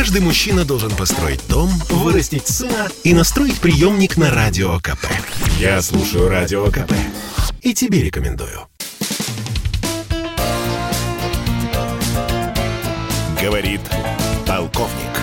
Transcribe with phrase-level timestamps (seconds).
[0.00, 5.04] Каждый мужчина должен построить дом, вырастить сына и настроить приемник на Радио КП.
[5.58, 6.90] Я слушаю Радио КП
[7.60, 8.66] и тебе рекомендую.
[13.42, 13.82] Говорит
[14.46, 15.20] полковник.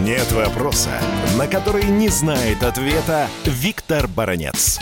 [0.00, 1.00] Нет вопроса,
[1.38, 4.78] на который не знает ответа Виктор Баранец.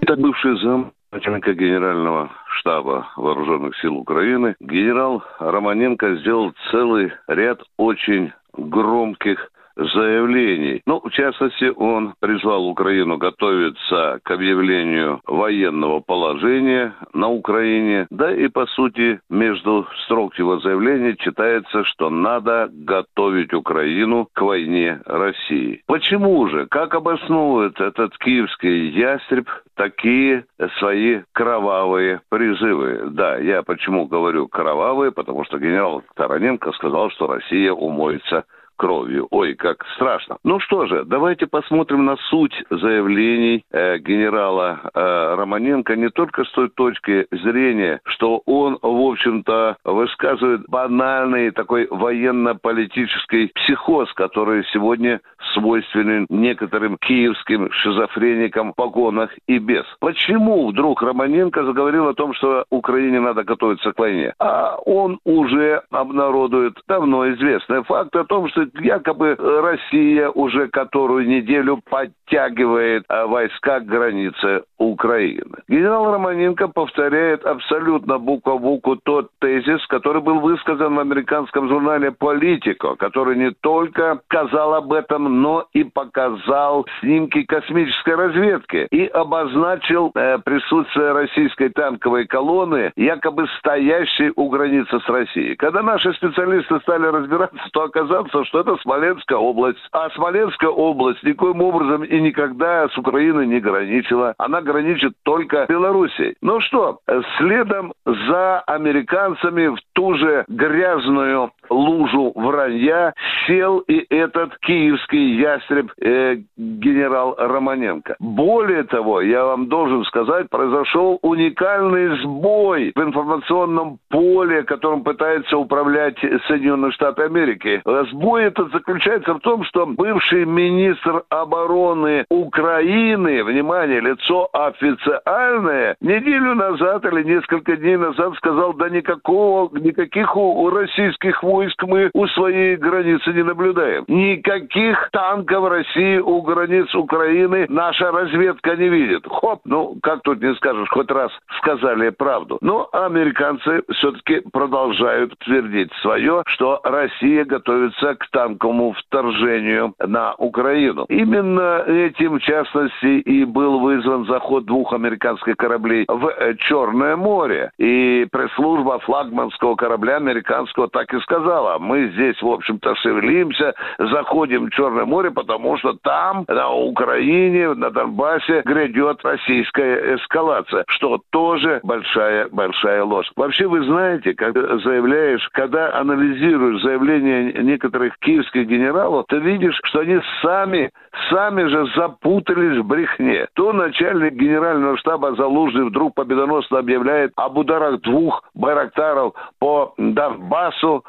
[0.00, 8.32] Итак, бывший зам начальника генерального штаба вооруженных сил Украины генерал Романенко сделал целый ряд очень
[8.56, 10.82] громких заявлений.
[10.86, 18.06] Ну, в частности, он призвал Украину готовиться к объявлению военного положения на Украине.
[18.10, 25.00] Да и, по сути, между строк его заявления читается, что надо готовить Украину к войне
[25.06, 25.82] России.
[25.86, 26.66] Почему же?
[26.66, 30.44] Как обосновывает этот киевский ястреб такие
[30.78, 33.10] свои кровавые призывы?
[33.10, 38.44] Да, я почему говорю кровавые, потому что генерал Тараненко сказал, что Россия умоется
[38.78, 39.26] кровью.
[39.30, 40.38] Ой, как страшно.
[40.44, 46.50] Ну что же, давайте посмотрим на суть заявлений э, генерала э, Романенко не только с
[46.52, 55.20] той точки зрения, что он, в общем-то, высказывает банальный такой военно-политический психоз, который сегодня
[55.54, 59.84] свойственен некоторым киевским шизофреникам в погонах и без.
[60.00, 64.34] Почему вдруг Романенко заговорил о том, что Украине надо готовиться к войне?
[64.38, 71.80] А он уже обнародует давно известный факт о том, что якобы Россия уже которую неделю
[71.88, 75.56] подтягивает э, войска к границе Украины.
[75.68, 82.12] Генерал Романенко повторяет абсолютно буква в букву тот тезис, который был высказан в американском журнале
[82.12, 90.12] «Политико», который не только сказал об этом, но и показал снимки космической разведки и обозначил
[90.14, 95.56] э, присутствие российской танковой колонны, якобы стоящей у границы с Россией.
[95.56, 99.78] Когда наши специалисты стали разбираться, то оказалось, что это Смоленская область.
[99.92, 104.34] А Смоленская область никоим образом и никогда с Украиной не граничила.
[104.38, 106.36] Она граничит только Белоруссией.
[106.42, 106.98] Ну что,
[107.38, 113.14] следом за американцами в ту же грязную лужу вранья
[113.46, 118.16] сел и этот киевский ястреб э, генерал Романенко.
[118.18, 126.18] Более того, я вам должен сказать, произошел уникальный сбой в информационном поле, которым пытается управлять
[126.46, 127.82] Соединенные Штаты Америки.
[128.10, 137.04] Сбой этот заключается в том, что бывший министр обороны Украины, внимание, лицо официальное, неделю назад
[137.04, 143.32] или несколько дней назад сказал, да никакого, никаких у российских войск мы у своей границы
[143.32, 144.04] не наблюдаем.
[144.08, 149.24] Никаких танков России у границ Украины наша разведка не видит.
[149.26, 152.58] Хоп, ну, как тут не скажешь, хоть раз сказали правду.
[152.60, 161.06] Но американцы все-таки продолжают твердить свое, что Россия готовится к танковому вторжению на Украину.
[161.08, 167.70] Именно этим, в частности, и был вызван заход двух американских кораблей в Черное море.
[167.78, 171.47] И пресс-служба флагманского корабля американского так и сказала,
[171.78, 177.90] мы здесь, в общем-то, шевелимся, заходим в Черное море, потому что там, на Украине, на
[177.90, 183.30] Донбассе грядет российская эскалация, что тоже большая-большая ложь.
[183.36, 190.20] Вообще, вы знаете, как заявляешь, когда анализируешь заявления некоторых киевских генералов, ты видишь, что они
[190.42, 190.90] сами,
[191.30, 193.46] сами же запутались в брехне.
[193.54, 201.04] То начальник генерального штаба Залужный вдруг победоносно объявляет об ударах двух байрактаров по Донбассу,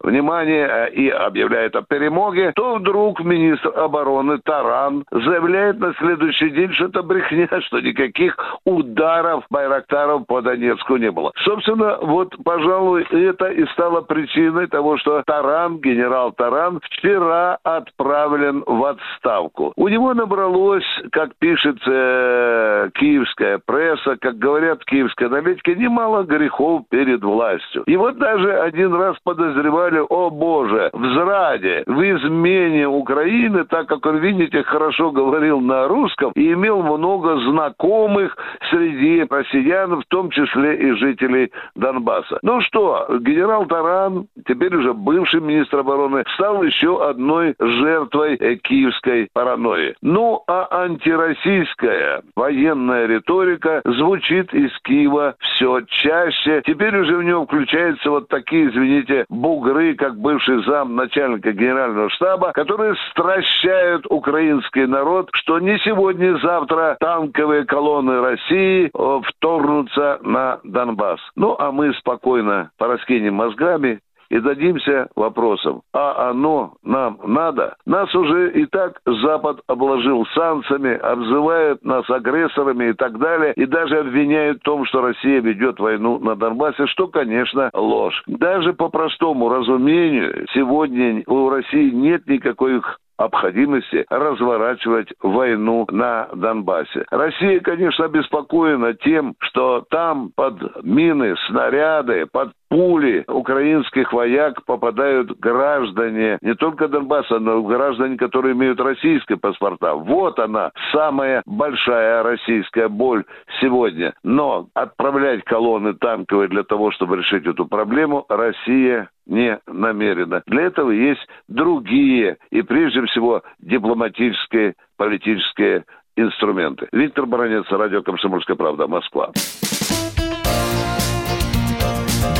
[0.00, 6.72] внимание э, и объявляет о перемоге, то вдруг министр обороны Таран заявляет на следующий день,
[6.72, 11.32] что это брехня, что никаких ударов Байрактаров по Донецку не было.
[11.44, 18.84] Собственно, вот, пожалуй, это и стало причиной того, что Таран, генерал Таран, вчера отправлен в
[18.84, 19.72] отставку.
[19.76, 27.22] У него набралось, как пишет э, киевская пресса, как говорят киевские аналитики, немало грехов перед
[27.22, 27.82] властью.
[27.86, 33.86] И вот даже один раз подозревают сказали, о боже, в зраде, в измене Украины, так
[33.88, 38.36] как он, видите, хорошо говорил на русском и имел много знакомых
[38.70, 42.38] среди россиян, в том числе и жителей Донбасса.
[42.42, 49.28] Ну что, генерал Таран, теперь уже бывший министр обороны, стал еще одной жертвой э, киевской
[49.32, 49.94] паранойи.
[50.02, 56.62] Ну, а антироссийская военная риторика звучит из Киева все чаще.
[56.66, 62.10] Теперь уже в него включаются вот такие, извините, бугры вы, как бывший зам начальника генерального
[62.10, 70.58] штаба, которые стращают украинский народ, что не сегодня, не завтра танковые колонны России вторгнутся на
[70.64, 71.20] Донбасс.
[71.36, 77.76] Ну, а мы спокойно пораскинем мозгами и дадимся вопросом, а оно нам надо?
[77.86, 83.98] Нас уже и так Запад обложил санкциями, обзывают нас агрессорами и так далее, и даже
[83.98, 88.22] обвиняют в том, что Россия ведет войну на Донбассе, что, конечно, ложь.
[88.26, 92.76] Даже по простому разумению сегодня у России нет никакой
[93.18, 97.04] обходимости разворачивать войну на Донбассе.
[97.10, 106.38] Россия, конечно, обеспокоена тем, что там под мины, снаряды, под пули украинских вояк попадают граждане
[106.42, 109.94] не только Донбасса, но и граждане, которые имеют российские паспорта.
[109.94, 113.24] Вот она, самая большая российская боль
[113.60, 114.14] сегодня.
[114.22, 120.42] Но отправлять колонны танковые для того, чтобы решить эту проблему, Россия не намерена.
[120.46, 125.84] Для этого есть другие и прежде всего дипломатические, политические
[126.16, 126.88] инструменты.
[126.92, 129.30] Виктор Баранец, радио «Комсомольская правда», Москва.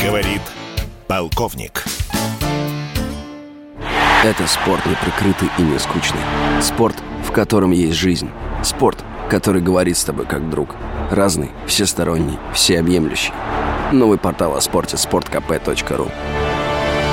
[0.05, 0.43] Говорит
[1.07, 1.85] полковник.
[4.25, 6.21] Это спорт не прикрытый и не скучный.
[6.61, 8.29] Спорт, в котором есть жизнь.
[8.65, 10.75] Спорт, который говорит с тобой как друг.
[11.13, 13.33] Разный, всесторонний, всеобъемлющий.
[13.93, 16.11] Новый портал о спорте– sportkp.ru